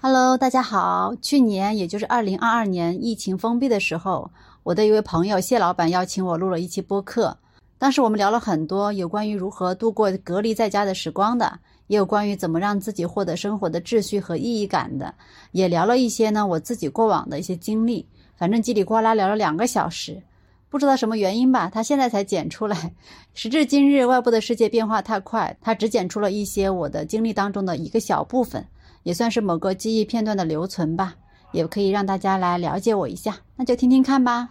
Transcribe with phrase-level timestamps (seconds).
[0.00, 1.12] Hello，大家好。
[1.20, 4.30] 去年，也就是二零二二年疫情封闭的时候，
[4.62, 7.36] 我的一位朋友谢老板邀请我录了一期播客。
[7.78, 11.58] 当时我们聊了很多有关于如何度过隔离在家的时光的，
[11.88, 15.12] 也有关于怎么让自己获得生活的秩序和意义感的，
[15.50, 18.06] 也聊了一些呢我自己过往的一些经历。
[18.36, 20.22] 反正叽里呱啦聊了两个小时，
[20.70, 22.94] 不知道什么原因吧，他现在才剪出来。
[23.34, 28.64] 时至今日，外部的世界变化太快，他只剪出了一些我的经历当中的一个小部分。
[29.08, 31.14] 也算是某个记忆片段的留存吧，
[31.52, 34.50] 也可以让大家来了解我一下，那就听听看吧。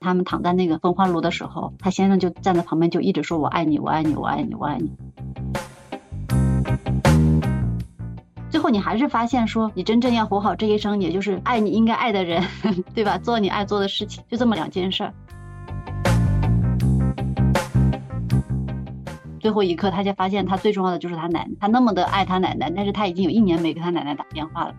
[0.00, 4.90] 他们躺在那个焚化炉的时候，他先生就站在旁边，就一直说我爱你，我爱你，我爱你，我爱你。
[8.48, 12.42] 最后你还是发现说，你真正要活好这一生，也就是爱你应该爱的人，
[12.94, 13.18] 对吧？
[13.18, 15.12] 做你爱做的事情，就这么两件事儿。
[19.44, 21.50] 最后一刻，他才发现，他最重要的就是他奶奶。
[21.60, 24.74] 他那么的爱他奶奶，但是他已经有一年没给他奶奶打电话了。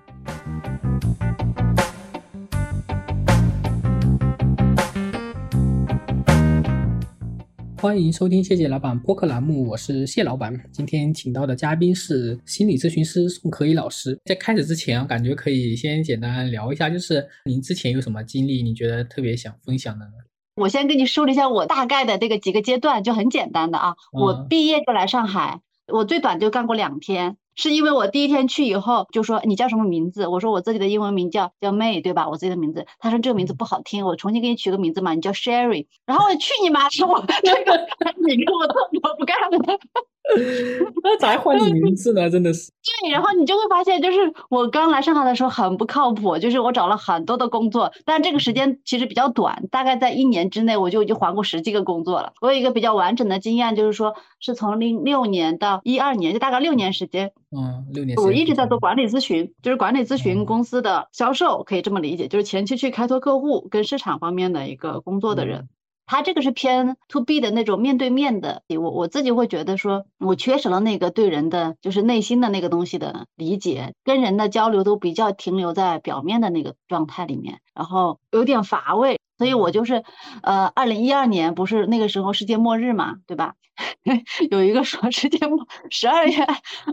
[7.77, 10.59] 欢迎收听谢谢老板播客栏目，我是谢老板。
[10.71, 14.19] 今天请到的嘉宾是心理咨询师宋可以老师。
[14.25, 20.13] 在开始之前，我感觉可以先简单聊一下，就是您之前有什么经历，你觉得特别想分享的呢？
[20.55, 23.95] 我先跟你梳理一下我大概的这个几个阶段，就很简单的啊。
[24.13, 30.27] 我毕业就来上海，我最短就干过两天，是因为我第一天去以后就说你叫什么名字？
[30.27, 32.29] 我说我自己的英文名叫叫 May，对吧？
[32.29, 32.85] 我自己的名字。
[32.99, 35.87] 他说这个名字不好听，我重新给你取个名字嘛，你叫 Sherry。
[36.05, 36.89] 然后我去你妈！
[36.89, 37.87] 说我 这个
[38.25, 39.49] 你给我做，我不干了。
[41.03, 42.29] 那咋换你名字呢？
[42.29, 42.71] 真的是。
[43.01, 44.17] 对，然后你就会发现，就是
[44.49, 52.33] 我刚来上海的时候很不靠谱，就是我找了很多的工作，但这个时间其实比较短，大概在一年之内我就已经换过十几个工作了。
[52.41, 57.31] 我有一个比较完整的经验，就是说是从零六年到一二年，就大概六年时间。
[57.55, 58.17] 嗯，六年。
[58.17, 65.69] 我一直在做管理咨询，就是管理咨询公司的销售，可以这么理解，就是前期去开拓客户跟市场方面的一个工作的人。
[66.05, 79.19] 他这个是偏 to B 的那种面对面的，我我自己会觉得说，我缺少了那个对人的就是内心的那个东西的理解，跟人的交流都比较停留在表面的那个状态里面，然后有点乏味。
[79.37, 80.03] 所以我就是，
[80.43, 83.53] 呃，二零一二年不是那个时候世界末日嘛，对吧？
[84.51, 86.47] 有一个说世界末十二月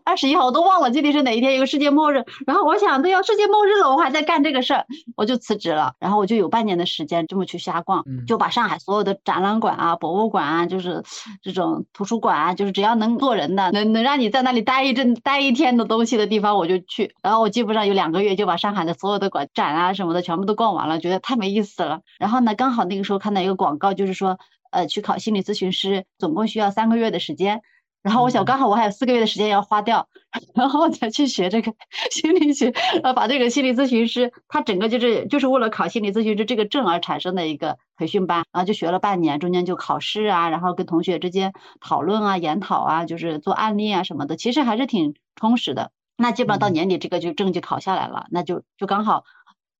[0.04, 2.24] 二十一号，我都忘了具体是哪一天，一个世界末日。
[2.44, 5.94] 然后我想，都要世界末日了，我还在干这个事儿，我就辞职了。
[6.00, 11.04] 然后我就有半年的时间这么去瞎逛，就把上海所有的展览馆啊、博物馆啊，就是
[11.40, 17.14] 这种图书馆啊，就是只要能坐人的、能能让你在那里待一阵、待一天的东西的地方，我就去。
[17.22, 22.00] 然后我基本上有两个月就把上海的所有的馆展啊什么的全部都逛完了，觉得太没意思了。
[22.18, 22.31] 然后。
[22.32, 24.38] 然后呢，刚好那个时候看到一个广告，就是说，
[24.70, 27.60] 呃，去考心理咨询师，总共需要三个月的时间。
[28.02, 30.08] 然后我想，刚好我还有四个月的时间要花掉，
[30.56, 31.74] 然后才去学这个
[32.10, 32.70] 心理学，
[33.02, 45.90] 呃，把这个心理咨询师，他整个就是就是为了考心理咨询师这个证而产生的一个培训班，然后就学了半年，中间就考试啊，然后跟同学之间讨论啊、研讨啊，就是做案例啊什么的，其实还是挺充实的。
[46.16, 49.24] 那基本上到年底这个就证就考下来了，那就就刚好，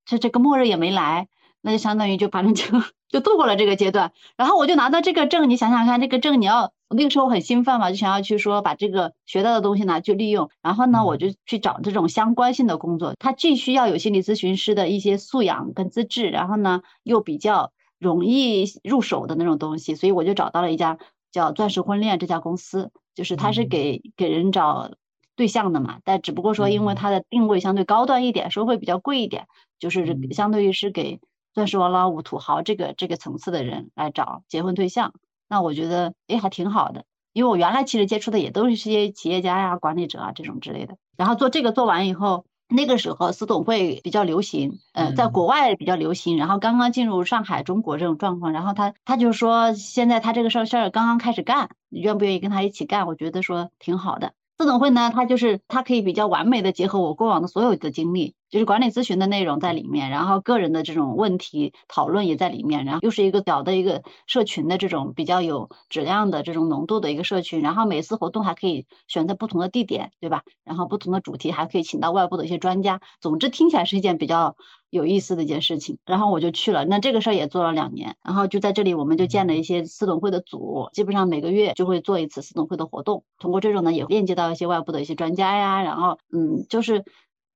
[0.05, 1.29] 这这个末日也没来。
[1.63, 2.65] 那就相当于就反正就
[3.09, 20.99] 就度过了这个阶段，然后我就拿到这个证，你想想看，这个证你要那个时候很兴奋嘛，就想要去说把这个学到的东西拿去利用，然后呢，我就去找这种相关性的工作，它既需要有心理咨询师的一些素养跟资质，然后呢又比较容易入手的那种东西，所以我就找到了一家
[21.31, 24.91] 叫钻石婚恋这家公司，就是它是给给人找
[25.37, 29.47] 对象的嘛，但只不过说因为它的定位相对高端一点，收费比较贵一点，
[29.79, 31.21] 就是相对于是给。
[31.55, 35.13] 钻石王老五、土豪这个这个层次的人来找结婚对象，
[35.49, 40.97] 那我觉得哎还挺好的，因为我原来其实接触的也都是些企业家呀、管理者啊这种之类的。
[41.17, 53.07] 然后做这个做完以后，那个时候私董会比较流行，呃，在国外比较流行，然后刚刚进入上海、中国这种状况，然后他他就说现在他这个事儿事儿刚刚开始干，你愿不愿意跟他一起干？
[53.07, 54.33] 我觉得说挺好的。
[54.59, 58.35] 私董会呢，它就是它可以比较完美的结合我过往的所有的经历。
[58.53, 70.43] 就是管理咨询的内容在里面，然后个人的这种问题讨论也在里面，然后又是一个小的一个社群的这种比较有质量的这种浓度的一个社群，然后每次活动还可以选择不同的地点，对吧？
[70.65, 74.55] 然后不同的主题还可以请到外部的一些专家，总之听起来是一件比较
[74.91, 75.97] 有意思的一件事情。
[76.05, 87.03] 然后我就去了，那这个事儿也做了两年，然后就在这里我们就建了一些私董会的组，基本上每个月就会做一次私董会的活动，通过这种呢也链接到一些外部的一些专家呀，然后嗯就是。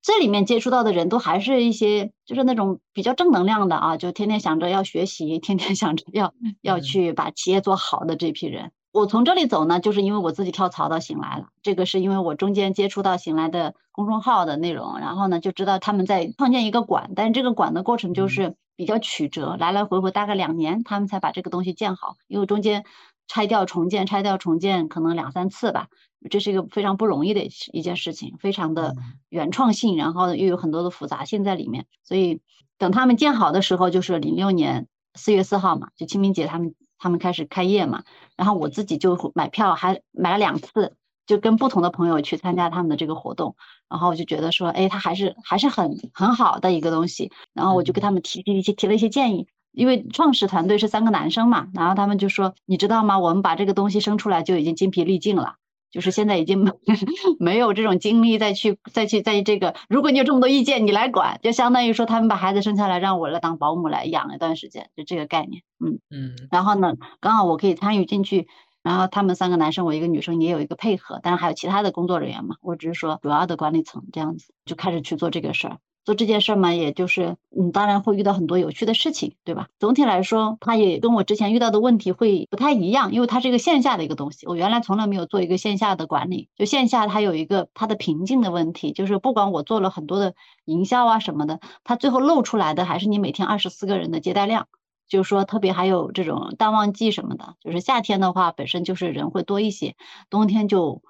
[0.07, 6.33] 这里面接触到的人都还是一些，就是那种比较正能量的啊，就天天想着要学习，天天想着要
[6.63, 8.71] 要去把企业做好的这批人。
[8.93, 22.85] 我从这里走呢，就是因为我自己跳槽到醒来了，这个是因为我中间接触到醒来的公众号的内容，然后呢就知道他们在创建一个馆，但是这个馆的过程就是比较曲折，来来回回大概两年，他们才把这个东西建好，因为中间
[23.27, 25.89] 拆掉重建，拆掉重建可能两三次吧，
[26.29, 28.95] 这是一个非常不容易的一件事情，非常的
[29.29, 32.41] 原创性，然后又有很多的复杂性在里面，所以
[32.79, 36.75] 等他们建好的时候，就是零六年四月四号嘛，就清明节他们。
[36.99, 38.05] 他们开始开业嘛，
[38.39, 40.97] 然后我自己就买票，还买了两次，
[41.27, 43.55] 就跟不同的朋友去参加他们的这个活动，
[43.91, 53.19] 然后我就觉得说，哎，他还是还是很很好的一个东西，然后我就给他们提提一些提了一些建议，因为创始团队是三个男生嘛，然后他们就说，你知道吗？
[53.19, 55.57] 我们把这个东西生出来就已经精疲力尽了。
[55.97, 56.71] 就是现在已经
[57.41, 66.37] 没有这种精力再去再去在这个，如果你有这么多意见，你来管，就相当于说他们把孩子生下来让我来当保姆来养一段时间，就这个概念，嗯嗯。
[66.51, 68.47] 然后呢，刚好我可以参与进去，
[68.83, 75.79] 然后他们三个男生，我一个女生也有一个配合，当然还有其他的工作人员嘛，我只是说主要的管理层这样子就开始去做这个事儿。
[76.07, 79.67] 做这件事嘛，也就是嗯，当然会遇到很多有趣的事情，对吧？
[79.81, 84.47] 总体来说，它也跟我之前遇到的问题会不太一样，因为它是一个线下的一个东西。
[84.47, 94.69] 我原来从来没有做一个线下的管理，就线下它有一个它的瓶颈的问题，就是不管我做了很多的营销啊什么的，它最后露出来的还是你每天二十四个人的接待量。
[95.09, 99.97] 就是说，特别还有这种淡旺季什么的，就是夏天的话本身就是人会多一些，
[100.31, 101.03] 冬天就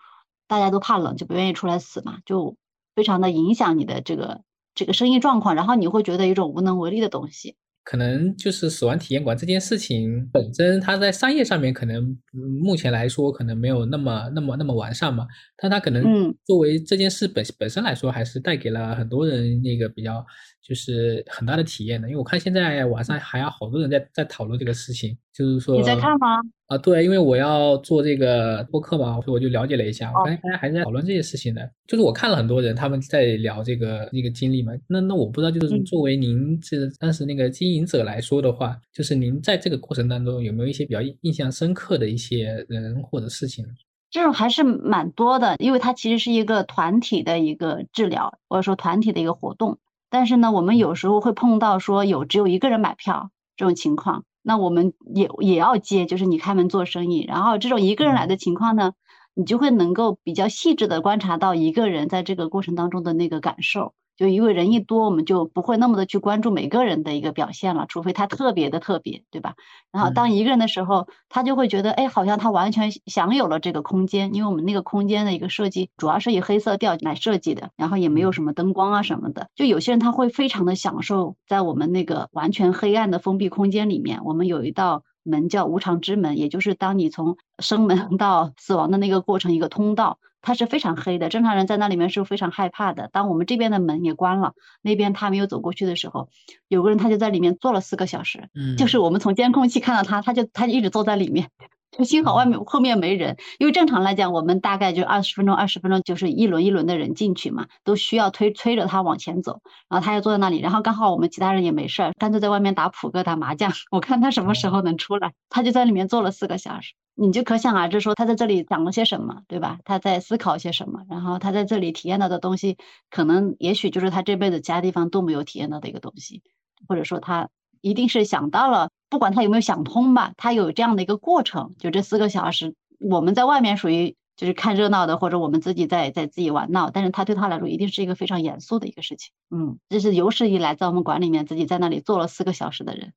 [0.47, 2.57] 大家都怕冷，就不愿意出来死嘛，就
[2.95, 4.46] 非常的影响你的这个。
[4.77, 7.57] 这个生意状况，然后你会觉得一种无能为力的东西。
[7.83, 12.17] 可能就是死亡体验馆这件事情本身，它在商业上面可能
[12.63, 15.27] 目前来说可能没有那么那么那么完善嘛，
[15.57, 20.25] 但它可能作为这件事本本身来说，还是带给了很多人那个比较。
[20.67, 26.41] 就是很大的体验的，因为我看现在网上还有好多人在在讨论这个事情，就是说你在看吗？
[26.67, 31.71] 啊，对，因为我要做这个播客嘛，所以我就了解了一下，我发现大家还是在讨论这些事情的。
[31.87, 43.65] 就是我看了很多人他们在聊这个那个经历嘛，那那我不知道，就是作为您这当时那个经营者来说的话，就是您在这个过程当中有没有一些比较印象深刻的一些人或者事情？
[44.11, 49.79] 这种还是蛮多的，因为它其实是一个团体的一个治疗，或者说团体的一个活动。
[50.09, 58.93] 但是呢，我们有时候会碰到说有只有一个人买票这种情况，那我们也也要接，就是你开门做生意，然后这种一个人来的情况呢，
[59.35, 63.95] 你就会能够比较细致的观察到一个人在这个过程当中的那个感受。
[64.17, 69.55] 就因为人一多，我们就不会那么的去关注每个人的一个表现了，除非他特别的特别，对吧？
[69.93, 79.49] 然后当一个人的时候，他就会觉得，哎，好像他完全享有了这个空间，因为我们那个空间的一个设计主要是以黑色调来设计的，然后也没有什么灯光啊什么的。
[79.55, 90.19] 就有些人他会非常的享受在我们那个完全黑暗的封闭空间里面，我们有一道门叫无常之门，也就是当你从生门到死亡的那个过程一个通道。
[90.47, 93.11] 它是非常黑的，正常人在那里面是非常害怕的。
[93.13, 96.29] 当我们这边的门也关了，那边他没有走过去的时候，
[96.69, 101.51] 有个人他就在里面坐了四个小时，嗯，就是我们从监控器看到他，他就他就一直坐在里面，
[101.97, 116.95] 就幸好外面后面没人，因为正常来讲，我们大概就二十分钟，二十分钟就是一轮一轮的人进去嘛，都需要推推着他往前走，然后他就坐在那里，然后刚好我们其他人也没事儿，干脆在外面打扑克、打麻将，我看他什么时候能出来，他就在里面坐了四个小时。
[117.19, 119.79] 你就可想而知，说他在这里讲了些什么，对吧？
[119.87, 122.77] 他在思考些什么，然后他在这里体验到的东西，
[123.09, 126.43] 可能也许就是他这辈子其他地方都没有体验到的一个东西，
[126.87, 127.49] 或者说他
[127.81, 131.75] 一定是想到了，不管他有没有想通吧，他有这样的一个过程。
[131.79, 139.31] 就这四个小时，我们在外面属于就是看热闹的，或者我们自己在在自己玩闹，但是他对他来说一定是一个非常严肃的一个事情。
[139.51, 143.15] 嗯，这是有史以来在我们馆里面自己在那里坐了四个小时的人。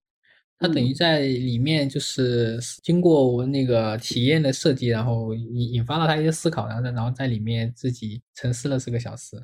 [0.57, 9.35] 他等于在里面就是经过我那个体验的设计，然后引引发了他一些思考，然后在然后在里面自己沉思了四个小时。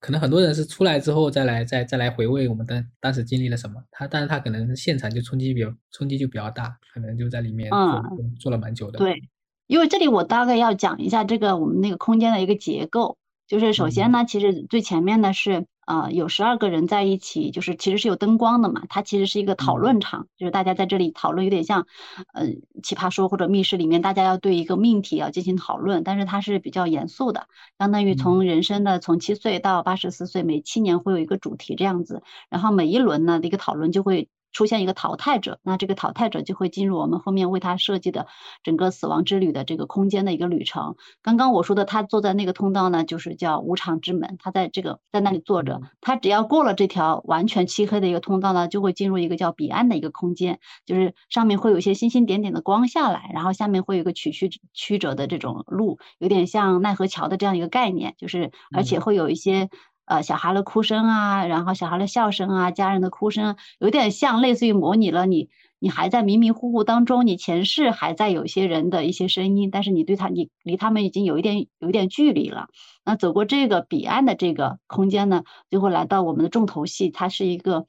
[0.00, 3.80] 可能很多人是出来之后再来再再来回味我们当当时经历了什么。
[3.90, 8.02] 他但是他可能现场就冲击比较冲击就比较大，可能就在里面做
[8.40, 8.98] 做了蛮久的。
[8.98, 9.22] 对，
[9.66, 15.66] 因为这里我大概要讲一下这个我们那个空间的一个结构，就是首先呢，其实最前面的是。
[15.80, 18.82] 啊，有十二个人在一起，就是其实是有灯光的嘛。
[18.88, 21.86] 它其实是一个讨论场，就是大家在这里讨论，有点像，
[22.32, 22.46] 呃，
[22.82, 38.26] 奇葩说或者密室里面，大家要对一个命题要进行讨论，但是它是比较严肃的，相当于从人生的从七岁到八十四岁，每七年会有一个主题这样子，然后每一轮呢的一个讨论就会出现一个淘汰者，那这个淘汰者就会进入我们后面为他设计的
[38.62, 40.96] 整个死亡之旅的这个空间的一个旅程。
[41.22, 59.68] 刚刚我说的，他坐在那个通道呢，就是叫无常之门，他在这个在那里坐着，他只要过了这条完全漆黑的一个通道呢，就会进入一个叫彼岸的一个空间，就是上面会有一些星星点点的光下来，然后下面会有一个曲曲曲折的这种路，有点像奈何桥的这样一个概念，就是而且会有一些。
[60.10, 72.66] 呃，小孩的哭声啊，然后小孩的笑声啊，家人的哭声，有点像类似于模拟了你，你还在迷迷糊糊当中，你前世还在有些人的一些声音，但是你对他，你离他们已经有一点有一点距离了。
[73.04, 77.86] 那走过这个彼岸的这个空间呢，就会来到我们的重头戏，它是一个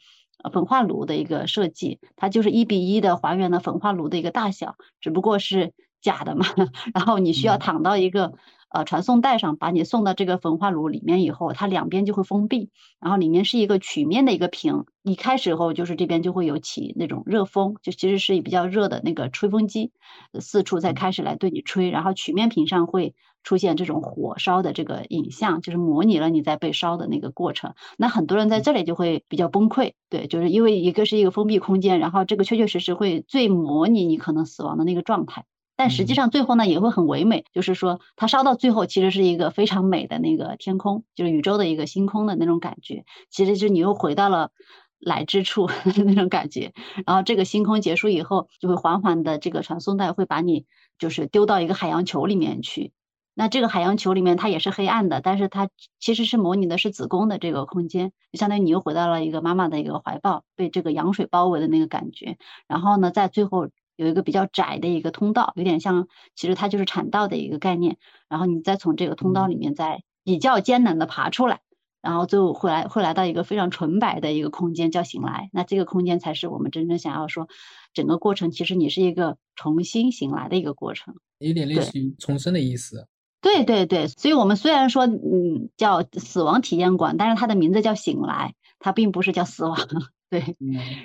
[0.54, 6.46] 焚化炉的一个设计，它就是一比一的还原了焚化炉的一个大小，只不过是假的嘛。
[6.94, 8.34] 然后你需要躺到一个。
[8.72, 12.70] 呃，传送带上把你送到这个焚化炉里面以后，它两边就会封闭，
[13.02, 14.86] 然后里面是一个曲面的一个屏。
[15.04, 19.92] 一开始后就是这边就会有起那种热风，就其实是比较热的那个吹风机，
[20.40, 21.90] 四处在开始来对你吹。
[21.90, 23.14] 然后曲面屏上会
[23.44, 27.74] 出现这种火烧的这个影像，就是模拟了你在被烧的那个过程。
[27.98, 35.46] 那很多人在这里就会比较崩溃，对，就是因为一个是一个封闭空间，然后这个确确实实会最模拟你可能死亡的那个状态。
[35.82, 43.04] 但实际上最后呢也会很唯美，就是说它烧到最后其实是一个非常美的那个天空，就是宇宙的一个星空的那种感觉。
[43.32, 44.52] 其实就你又回到了
[45.00, 45.72] 来之处
[46.06, 46.72] 那种感觉。
[47.08, 50.68] 然后这个星空结束以后，就会缓缓的这个传送带会把你
[51.00, 52.92] 就是丢到一个海洋球里面去。
[53.34, 55.68] 那这个海洋球里面它也是黑暗的，但是它
[56.00, 62.38] 其实是模拟的是子宫的这个空间，就相当于你又回到了一个妈妈的一个怀抱，被这个羊水包围的那个感觉。
[62.68, 63.70] 然后呢，在最后。
[64.02, 67.98] 有一个比较窄的一个通道，有点像，其实它就是产道的一个概念。
[68.28, 71.60] 然后你再从这个通道里面再比较艰难的爬出来，
[72.02, 75.52] 然后最后会来会来到一个非常纯白的一个空间，叫醒来。
[75.54, 77.48] 那这个空间才是我们真正想要说，
[77.94, 83.08] 整个过程其实你是一个重新醒来的一个过程，有点类似于重生的意思。
[83.42, 89.76] 对对对，所以我们虽然说嗯叫死亡体验馆，但是它的名字叫醒来，它并不是叫死亡。
[90.30, 90.56] 对，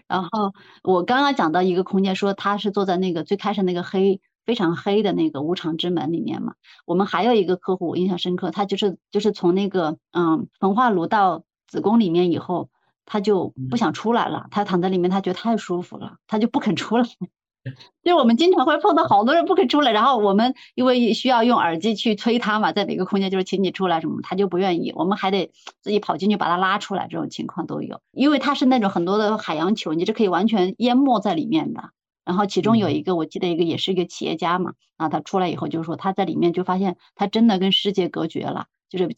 [0.07, 0.53] 然后
[0.85, 6.55] 我刚刚讲到一个空间，说他是坐在那个最开始那个黑非常黑的那个无常之门里面嘛。
[6.85, 12.69] 我们还有一个客户我印象深刻，他就是就是从那个嗯焚化炉到子宫里面以后，
[13.05, 17.05] 他就不想出来了，他躺在里面，他觉得太舒服了，他就不肯出来。
[18.05, 28.01] 就我们经常会碰到好多人不肯出来，然后我们因为需要用耳机去催他嘛，在哪个空间就是请你出来什么，他就不愿意，我们还得自己跑进去把他拉出来，这种情况都有。
[28.13, 31.91] 因为他是那种很多的海洋球，你是可以完全淹没在里面的。
[32.25, 39.09] 然后其中有一个，我记得一个也是一个企业家嘛，啊，他出来以后就是说他在里面就发现他真的跟世界隔绝了，就是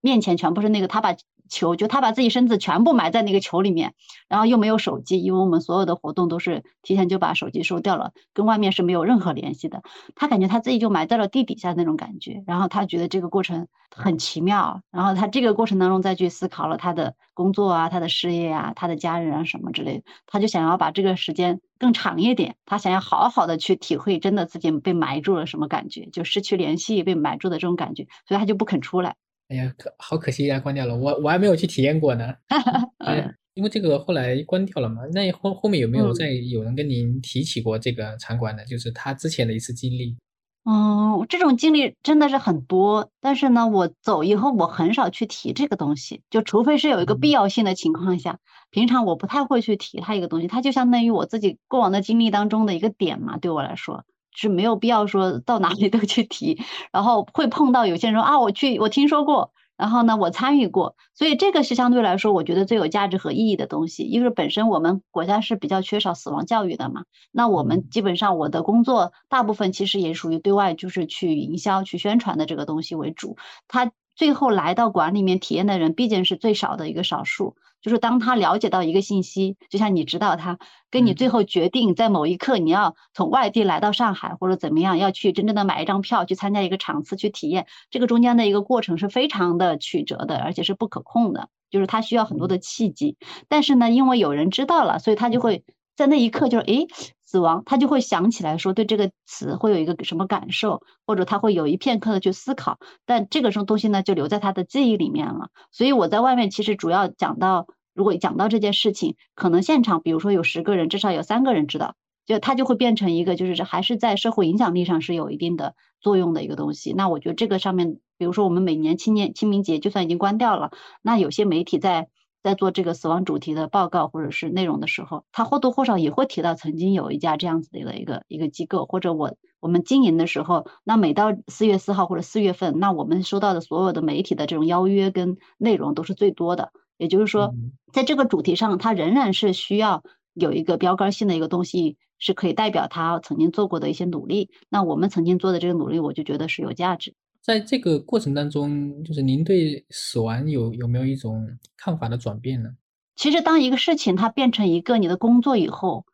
[0.00, 1.16] 面前全部是那个他把。
[1.48, 3.94] 球就他把自己身子全部埋在那个球里面，
[4.28, 9.82] 然后又没有手机，因为我们所有的活动都是提前就把手机收掉了，跟外面是没有任何联系的。
[10.14, 29.16] 他感觉他自己就埋在了地底下那种感觉，然后他觉得这个过程很奇妙，然后他这个过程当中再去思考了他的工作啊、他的事业啊、他的家人啊什么之类的，他就想要把这个时间更长一点，他想要好好的去体会真的自己被埋住了什么感觉，就失去联系被埋住的这种感觉，所以他就不肯出来。
[29.48, 30.94] 哎呀，可好可惜呀，关掉了。
[30.94, 32.34] 我我还没有去体验过呢。
[32.98, 35.02] 哎，因为这个后来关掉了嘛。
[35.14, 38.64] 那后后面有没有再有人跟您提起过这个场馆呢？
[38.66, 40.16] 就是他之前的一次经历。
[40.64, 48.38] 嗯，这种经历真的是很多，但是呢，我走以后我很少去提这个东西，就除非是有一个必要性的情况下，
[48.70, 50.46] 平常我不太会去提它一个东西。
[50.46, 54.04] 它就相当于我自己过往的经历当中的一个点嘛，对我来说。
[54.40, 67.02] 是没有必要说到哪里 都去提，然后会碰到有些人说啊，我去，我听说过，然后呢，我参与过，所以这个是相对来说我觉得最有价值和意义的东西，因为本身我们国家是比较缺少死亡教育的嘛，
[67.32, 77.56] 那我们基本上我的工作大部分其实也属于对外就是去营销、去宣传的这个东西为主，他最后来到馆里面体验的人毕竟是最少的一个少数。
[77.80, 80.58] 就是当他了解到一个信息，就像你知道他
[80.90, 93.16] 跟你最后决定在某一刻你要从外地来到上海或者怎么样，要去真正的买一张票去参加一个场次去体验，这个中间的一个过程是非常的曲折的，而且是不可控的，就是他需要很多的契机。
[93.48, 95.64] 但是呢，因为有人知道了，所以他就会
[95.96, 96.86] 在那一刻就是诶。
[97.30, 105.50] 死亡，他就会想起来说对这个词会有一个什么感受，或者他会有一片刻的去思考，但这个什么东西呢，就留在他的记忆里面了。
[105.70, 116.94] 所以我在外面其实主要讲到，如果讲到这件事情，可能现场比如说有十个人，至少有三个人知道，就他就会变成一个，就是还是在社会影响力上是有一定的作用的一个东西。
[116.94, 120.70] 那我觉得这个上面，比如说我们每年青年清明节就算已经关掉了，
[121.02, 122.08] 那有些媒体在。
[122.42, 136.72] 在做这个死亡主题的报告或者是内容的时候，他或多或少也会提到曾经有一家这样子的一个一个机构，或者我我们经营的时候，那每到四月四号或者四月份，那我们收到的所有的媒体的这种邀约跟内容都是最多的。
[136.96, 137.54] 也就是说，
[137.92, 140.02] 在这个主题上，它仍然是需要
[140.34, 144.50] 有一个标杆性的一个东西，是可以代表他曾经做过的一些努力。
[144.68, 147.14] 那我们曾经做的这个努力，我就觉得是有价值。
[147.48, 152.68] 在这个过程当中，就是您对死亡有有没有一种看法的转变呢？
[153.16, 156.04] 其实，当一个事情它变成一个你的工作以后，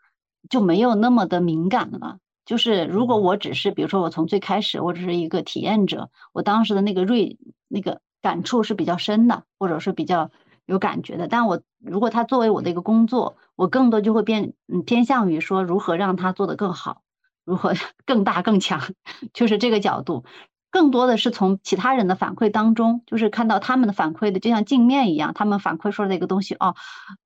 [0.48, 2.18] 就没有那么的敏感了。
[2.46, 7.36] 就是如果我只是，比如说我从最开始我只是一个体验者，我当时的那个锐
[7.66, 10.30] 那个感触是比较深的，或者是比较。
[10.66, 17.02] 有感觉的，但我如果它作为我的一个工作，我更多就会变嗯偏向于说如何让它做得更好，
[17.44, 17.74] 如何
[18.06, 18.80] 更大更强，
[19.34, 20.24] 就是这个角度。
[20.74, 26.74] 更多的是从其他人的反馈当中，就是看到他们的反馈的，就像镜面一样，他们反馈出来的一个东西哦，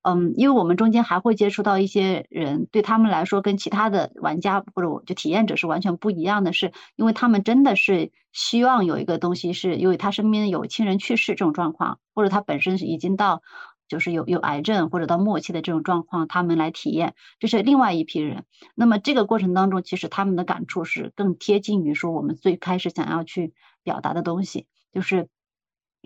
[0.02, 13.40] 嗯，因为我们中间还会接触到一些人，对他们来说跟其他的玩家或者我就体验者是完全不一样的，是因为他们真的是希望有一个东西，是因为他身边有亲人去世这种状况，或者他本身是已经到。
[13.88, 18.44] 就是有有癌症或者到末期的这种状况，他们来体验，这是另外一批人。
[18.74, 25.28] 那么这个过程当中，其实他们的感触是更贴近于说我们最开始想要去表达的东西，就是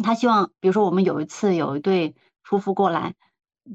[0.02, 3.14] 他希望，比如说我们有一次有一对夫妇过来，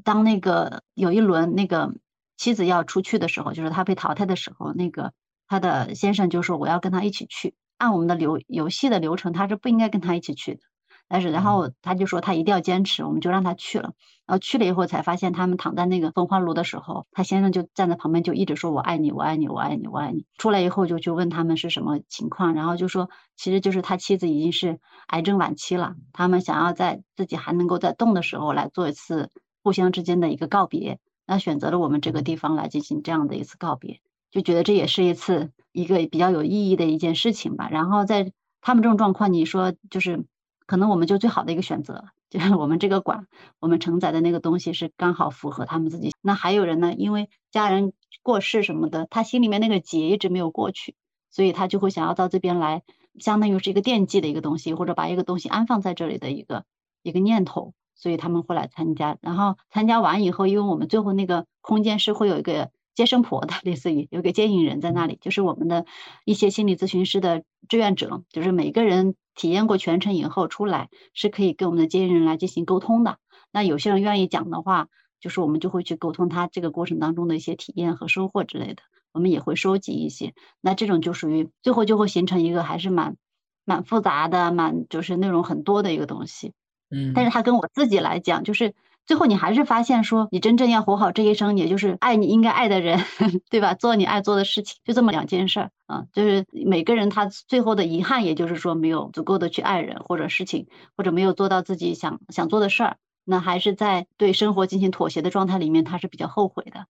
[0.02, 1.94] 当那个有一轮那个
[2.36, 5.12] 妻子要出去的时候，就是他被淘汰的时候，那个
[5.46, 10.60] 他的先生就说我要跟他一起去，按我们的流游戏的流程，他是不应该跟他一起去的。
[11.08, 13.94] 但是，然后他就说他一定要坚持，我们就让他去了。
[14.26, 20.26] 然后去了以后，才发现他们躺在那个焚化炉的时候，他先生就站在旁边，就一直说我爱你，我爱你，我爱你，我爱你。
[20.36, 29.30] 出来以后就去问他们是什么情况，然后就说其实就是他妻子已经是癌症晚期了，他们想要在自己还能够在动的时候来做一次
[29.62, 37.70] 互相之间的一个告别，那选择了我们这个地方来进行这样的一次告别，就觉得这也是一次一个比较有意义的一件事情吧。
[37.70, 40.26] 然后在他们这种状况，你说就是。
[40.68, 43.26] 可能我们就最好的一个选择， 就是我们这个馆，
[43.58, 46.12] 我们承载的那个东西是刚好符合他们自己。
[46.20, 50.94] 那还有人呢，因为家人过世什么的，他心里面那个结一直没有过去，
[51.30, 52.82] 所以他就会想要到这边来，
[53.18, 56.64] 相当于是一个惦记的一个东西，或者把一个东西安放在这里的一个
[57.02, 59.16] 一个念头，所以他们会来参加。
[59.22, 65.86] 然后参加完以后，因为我们最后那个空间是会有一个接生婆的， 类似于有个接引人在那里，就是我们的
[66.26, 69.14] 一些心理咨询师的志愿者，就是每个人。
[69.38, 73.18] 体验过全程以后出来是可以跟我们的接应人来进行沟通的。
[73.52, 74.88] 那有些人愿意讲的话，
[75.20, 78.82] 就是我们就会去沟通他这个过程当中的一些体验和收获之类的。
[79.12, 80.34] 我们也会收集一些。
[80.60, 83.16] 那这种就属于最后就会形成一个还是蛮
[83.64, 86.52] 蛮复杂的、蛮就是内容很多的一个东西。
[86.90, 88.74] 嗯，但是他跟我自己来讲，就是。
[89.08, 93.00] 最后，你还是发现说，你真正要活好这一生，也就是爱你应该爱的人，
[93.48, 93.72] 对吧？
[93.72, 96.04] 做你爱做的事情，就这么两件事儿啊。
[96.12, 106.84] 就是每个人他最后的遗憾，也就是说没有足够的去爱人或者事情，或者没有做到自己想想做的事儿，那还是在对生活进行妥协的状态里面，他是比较后悔的。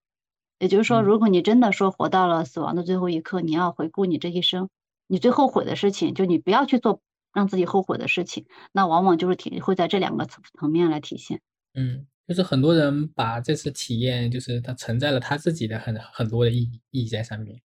[0.59, 4.69] 也就是说，如果你真的说活到了死亡的最后一刻，你要回顾你这一生，
[5.07, 7.01] 你最后悔的事情，就你不要去做
[7.33, 11.41] 让自己后悔的事情，那往往就是体会在这两个层层面来体现。
[11.79, 17.61] 嗯，就是很多人把这次体验，就是它承载了他自己的很很多的意意义在上面。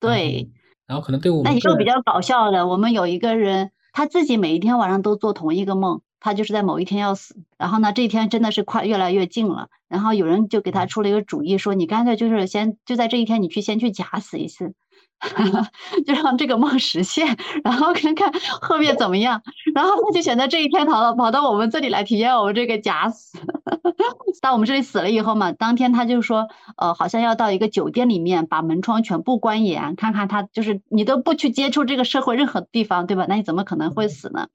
[0.00, 0.50] 对，
[0.84, 14.74] 然后可能对我们那你说比较搞笑的，我们有一个人，他自己每一天晚上都做同一个梦，他就是在某一天要死，然后呢，这一天真的是快越来越近了，然后有人就给他出了一个主意，说你干脆就是先就在这一天，你去先去假死一次。
[16.06, 19.42] 就让这个梦实现，然后看看后面怎么样。
[19.74, 23.38] 然后他就选择这一天逃了跑到我们这里来体验我们这个假死。
[24.40, 33.26] 到我们这里死了以后嘛，当天他就说，呃，好像要到一个酒店里面把门窗全部关严，看看他就是你都不去接触这个社会任何地方，对吧？
[33.28, 34.48] 那你怎么可能会死呢？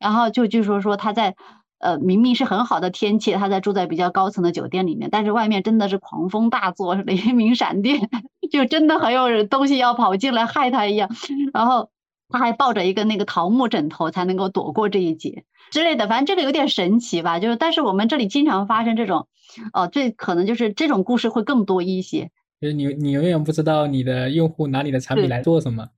[0.00, 1.34] 然后就就说说他在。
[1.82, 8.08] 呃，明明是很好的天气，他在住在比较高层的酒店里面，但是外面真的是狂风大作，雷鸣闪电，
[8.52, 11.10] 就真的很有东西要跑进来害他一样。
[11.52, 11.90] 然后
[12.28, 15.42] 他还抱着一个那个桃木枕头才能够躲过这一劫
[15.72, 17.40] 之类的，反正这个有点神奇吧。
[17.40, 19.26] 就是，但是我们这里经常发生这种，
[19.72, 22.30] 哦，最可能就是这种故事会更多一些。
[22.60, 25.88] 就是你，你永远不知道你的用户拿你的产品来做什么。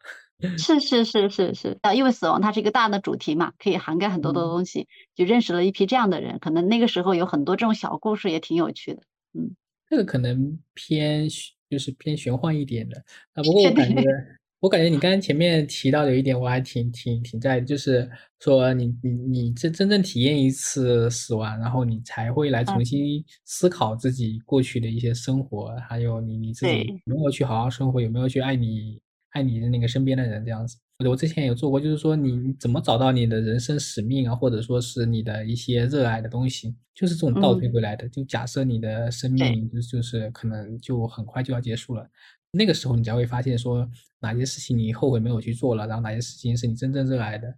[0.59, 1.79] 是是是是是。
[1.83, 9.03] 啊，因为死亡它是一个大的主题嘛，可以涵盖很多的东西，就认识了一批这样的人，可能那个时候有很多这种小故事也挺有趣的，
[9.35, 9.55] 嗯，
[9.89, 11.29] 这个可能偏
[11.69, 12.99] 就是偏玄幻一点的。
[13.33, 14.03] 啊，不过我感觉
[14.61, 28.99] 我感觉你刚刚前面提到有一点，我还挺挺挺在，就是说你你你真真正体验一次死亡，然后你才会来重新思考自己过去的一些生活，还有你你自己有没有去好好生活，有没有去爱你
[29.35, 30.79] 爱你的那个身边的人这样子。
[31.07, 38.09] 我之前有做过，就是说你怎么找到你的人生使命啊，或者说是你的一些热爱的东西，就是这种倒推回来的。
[38.09, 42.09] 就假设你的生命就就是可能就很快就要结束了。
[42.53, 43.87] 那个时候你才会发现，说
[44.21, 47.53] 哪些事情你后悔没有去做了，然后哪些事情是你真正热爱的。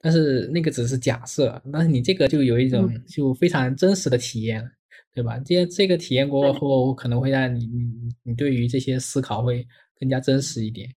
[0.00, 4.64] 但是那个只是假设，但是你这个就有一种就非常真实的体验，
[5.12, 5.38] 对吧？
[5.44, 9.66] 这这个体验过后，可能会让你你你对于这些思考会
[9.98, 10.88] 更加真实一点。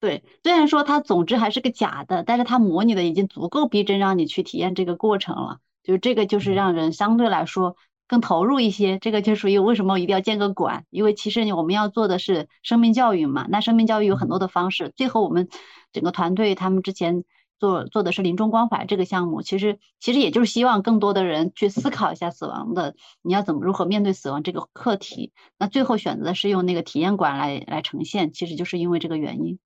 [0.00, 5.58] 对，虽然说它总之还是个假的，但是它模拟的已经足够逼真，让你去体验这个过程了。
[5.82, 7.76] 就这个就是让人相对来说。
[8.10, 10.86] 更投入一些，这个就属于为什么一定要建个馆？
[10.88, 13.46] 因为其实我们要做的是生命教育嘛。
[13.50, 14.94] 那生命教育有很多的方式。
[14.96, 15.50] 最后我们
[15.92, 17.24] 整个团队他们之前
[17.60, 25.34] 做做的是临终关怀这个项目，其实其实也就是希望更多的人去思考一下死亡的，你要怎么如何面对死亡这个课题。
[25.58, 29.58] 那最后选择的是用那个体验馆来来呈现，其实就是因为这个原因，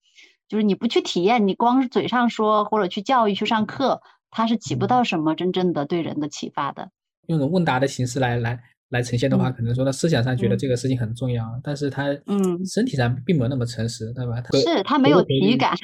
[0.53, 6.91] 就是你不去体验，你光是嘴上说或者去教育去上课，它是起不到什么真正的对人的启发的。
[7.29, 8.61] 用种问答的形式来来
[8.91, 14.43] 来呈现的话，可能说他思想上觉得这个事情很重要，但是他嗯身体上并没有那么诚实，对吧？
[14.53, 15.75] 是他没有体感，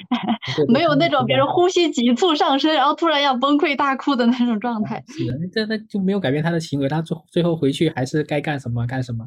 [0.69, 5.03] 没有那种别人呼吸急促上升，然后突然要崩溃大哭的那种状态。
[5.09, 9.27] 是的，这那就没有改变他的行为，他最最后回去还是该干什么干什么，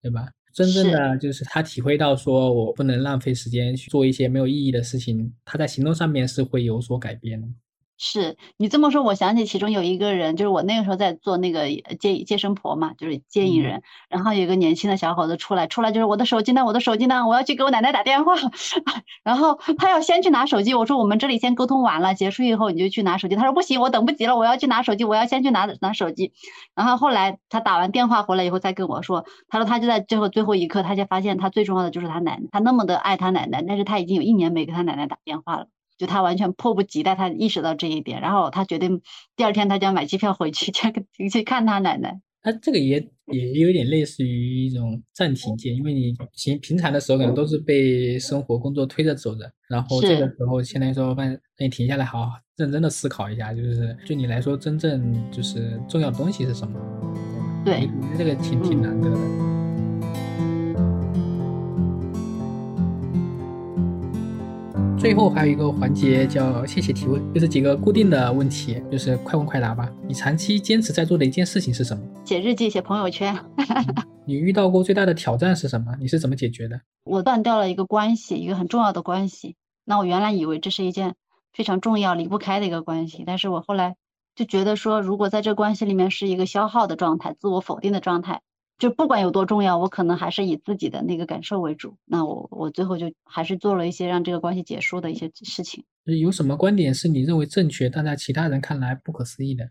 [0.00, 0.28] 对吧？
[0.58, 7.46] 真正的就是他体会到说我不能浪费时间去做一些没有意义的事情，他在行动上面是会有所改变的。
[7.98, 11.66] 是你这么说，我想起其中有一个人，就是我那个时候在做那个
[11.98, 18.34] 接接生婆嘛，就是接引人，然后有一个年轻的小伙子出来，出来就是我的手机呢，我的手机呢，我要去给我奶奶打电话，
[19.24, 26.32] 然后他要先去拿手机，我说我们这里先沟通完了，结束以后你就去拿手机，他说不行，我等不及了，我要去拿手机，我要先去拿拿手机，
[26.76, 35.66] 然后后来他打完电话回来以后再跟我说，他说他就在最后最后一刻，他才发现他最重要的就是他奶奶，他那么的爱他奶奶，但是他已经有一年没给他奶奶打电话了。
[35.98, 39.02] 就他完全迫不及待，他意识到这一点，然后他决定
[39.36, 40.70] 第二天他就要买机票回去
[41.12, 42.20] 去去看他奶奶。
[42.40, 56.80] 他这个也也有点类似于一种暂停键，因为你平平常的时候可能都是被生活工作推着走的，然后这个时候相当于说让你停下来，好好认真的思考一下，就是对你来说真正就是重要的东西是什么？
[57.64, 59.47] 对，这个挺挺难得的。
[64.98, 69.88] 最后还有一个环节叫谢谢提问，就是几个固定的问题，就是快问快答吧。
[70.08, 72.02] 你长期坚持在做的一件事情是什么？
[72.24, 73.34] 写日记，写朋友圈。
[74.26, 75.94] 你遇到过最大的挑战是什么？
[76.00, 76.80] 你是怎么解决的？
[77.04, 79.54] 我断掉了一个关系，一个很重要的关系。
[79.84, 81.14] 那我原来以为这是一件
[81.52, 83.94] 非常重要、离不开的一个关系，但是我后来
[84.34, 88.40] 就觉得说，如果在这关系里面是一个消耗的状态、自我否定的状态。
[88.78, 91.96] 就不管有多重要，我可能还是以自己的那个感受为主。
[92.04, 95.84] 那我我最后就还是做了一些让这个关系结束的一些事情。
[96.04, 99.68] 有什么观点是你认为正确，但在其他人看来不可思议的？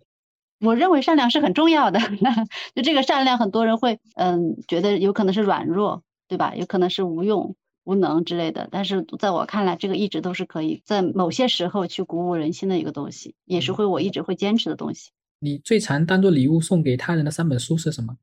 [0.60, 2.00] 我认为善良是很重要的。
[2.76, 6.54] 就这个善良，很多人会嗯觉得有可能是软弱，对吧？
[6.56, 8.68] 有可能是无用、无能之类的。
[8.72, 15.12] 但是在我看来，这个一直都是可以在某些时候去鼓舞人心的一个东西，也是会我一直会坚持的东西。
[15.40, 18.18] 你最常当做礼物送给他人的三本书是什么？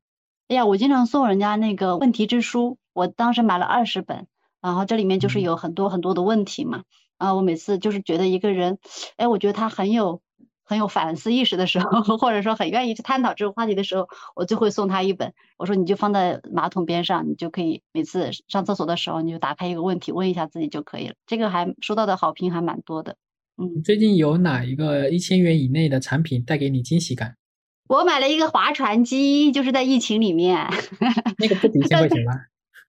[0.47, 4.27] 哎呀，我经常送人家那个问题之书，我当时买了二十本，
[4.61, 6.83] 然后这里面就是有很多很多的问题嘛。
[7.17, 8.77] 然后我每次就是觉得一个人，
[9.17, 10.21] 哎，我觉得他很有
[10.63, 15.33] 很有反思意识的时候， 或者说很愿意去探讨这个话题的时候，我就会送他一本。
[15.57, 21.15] 我说你就放在马桶边上，你就可以每次上厕所的时候，你就打开一个问题问一下自己就可以了。
[21.25, 23.15] 这个还收到的好评还蛮多的。
[23.57, 27.35] 嗯，最近有哪一个一千元以内的产品带给你惊喜感？
[27.87, 30.67] 我买了一个划船机，就是在疫情里面。
[31.37, 32.33] 那个不抵一千块钱吗？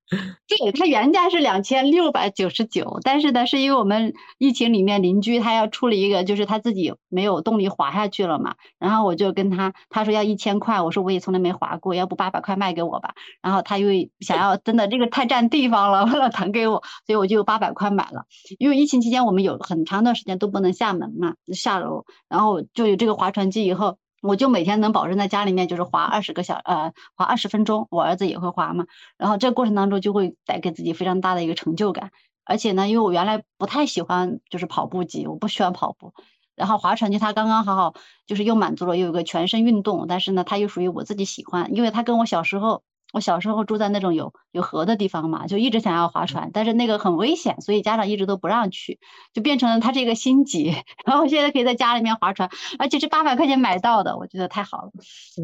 [0.47, 8.55] 对，它原价是两千六百九十九，但是呢，是因为我们疫情里面邻居他要出了一个，就是他自己没有动力滑下去了嘛。
[8.79, 13.15] 然后我就跟他，他说要一千块，我说我也从来没滑过，要不八百块卖给我吧。
[13.43, 13.89] 然后他又
[14.21, 18.27] 想要真的这个太占地方了， 为了腾给我，所以我就八百块买了。
[18.61, 23.99] 因为疫情期间我们有很长段时间都不能下门嘛，下楼，然后就有这个划船机以后。
[24.27, 28.87] 我就每天能保证在家里面就是滑二十个小呃滑二十分钟，我儿子也会滑嘛，
[29.17, 32.11] 然后这过程当中就会带给自己非常大的一个成就感，
[32.45, 36.13] 而且呢，因为我原来不太喜欢就是跑步机，我不喜欢跑步，
[36.55, 37.95] 然后划船机它刚刚好好
[38.27, 48.99] 就是又满足了又有个全身运动，但是呢它又属于我自己喜欢，因为它跟我小时候我小时候住在那种有有河的地方嘛，就一直想要划船，但是那个很危险，所以家长一直都不让去，
[49.33, 50.85] 就变成了他这个心结。
[51.07, 54.91] 然后现在可以在家里面划船，而且是八百块钱买到的，我觉得太好了。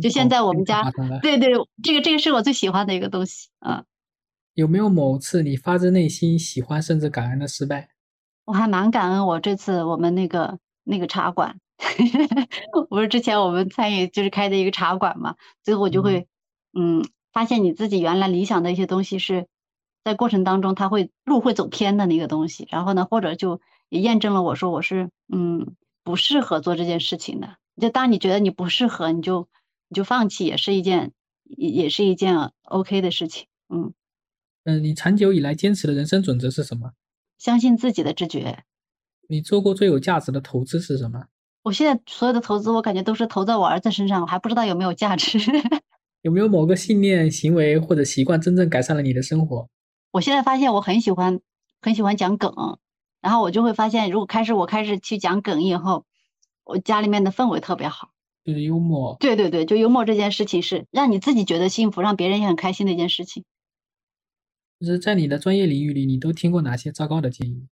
[0.02, 0.82] 就现在我们家，
[1.22, 3.48] 对对，这个这个是我最喜欢的一个东西。
[3.64, 3.84] 嗯，
[4.54, 7.88] 有没有某次你发自内心喜欢甚至感恩的失败？
[8.44, 11.56] 我还蛮感恩，我这次我们那个那个茶馆，
[12.90, 16.26] 不是之前我们参与就是开的一个茶馆嘛，最后我就会
[16.78, 17.02] 嗯。
[17.32, 19.46] 发现你自己原来理想的一些东西是
[20.04, 27.56] 在过程当中，他会路会走偏的那个东西，然后呢，或者就也验证了我说我是嗯不适合做这件事情的。
[27.80, 29.48] 就当你觉得你不适合，你就
[29.88, 31.12] 你就放弃，也是一件
[31.44, 33.46] 也也是一件 OK 的事情。
[33.68, 33.94] 嗯
[34.64, 36.92] 嗯，你长久以来坚持的人生准则是什么？
[37.38, 38.64] 相信自己的直觉。
[39.28, 41.24] 你做过最有价值的投资是什么？
[41.62, 45.38] 我现在所有的投资，我感觉都是投在我儿子身上，我还不知道有没有价值。
[46.22, 49.68] 有没有某个信念、行为或者习惯真正改善了你的生活？
[50.12, 51.40] 我现在发现我很喜欢，
[51.80, 52.78] 很喜欢讲梗，
[53.20, 56.06] 然后我就会发现，如果开始我开始去讲梗以后，
[56.64, 58.10] 我家里面的氛围特别好，
[58.44, 59.16] 就是幽默。
[59.18, 63.44] 对对对，就幽默这件事情是让你自己觉得幸福，让别人也很开心的一件事情。
[64.78, 67.66] 就是在你的专业领域里，你都听过哪些糟糕的建议？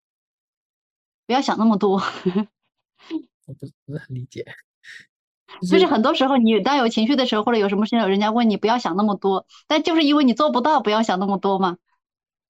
[1.26, 2.00] 不要想那么多。
[3.46, 4.44] 我不不是很理解。
[5.68, 9.46] 就是很多时候，你当有情绪的时候，或者有什么事情，人家问你，不要想那么多。
[9.66, 11.78] 但就是因为你做不到，不要想那么多嘛。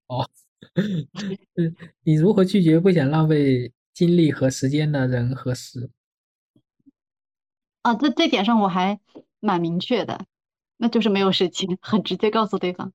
[0.09, 0.29] 哦，
[0.75, 5.91] 嗯， 你如何拒绝不想浪费精力和时间的人和事？
[7.83, 8.99] 啊，这这点上我还
[9.41, 10.27] 蛮明确的，
[10.77, 12.93] 那就是没有事情，很直接告诉对方。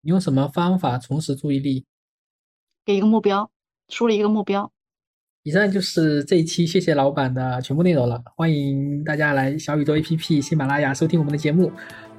[0.00, 1.86] 你用什么方法重拾注意力？
[2.84, 3.50] 给一个目标，
[3.88, 4.72] 树立一个目标。
[5.44, 8.22] 以上就是这一期谢谢老板的全部内容了。
[8.36, 11.72] 欢迎大家来小宇宙 APP、喜马拉雅收听我们的节目。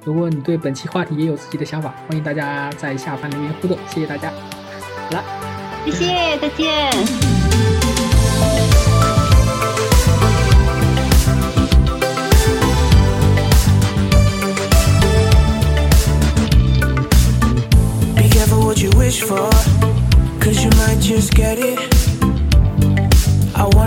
[0.04, 3.78] 如果你对本期话题也有自己的想法，欢迎大家在下方留言互动。
[3.88, 4.30] 谢谢大家，
[5.08, 5.24] 好了，
[5.86, 6.90] 谢谢，再见。
[18.14, 19.48] Be careful what you wish for,
[20.42, 21.93] cause you might just get it.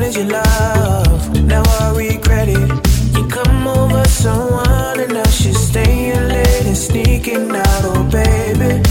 [0.07, 2.69] Wanted love, now I regret it.
[3.13, 8.81] You come over someone and now she's staying late and sneaking out, oh baby.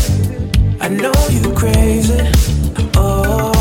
[0.79, 2.21] I know you crazy.
[2.97, 3.56] Oh.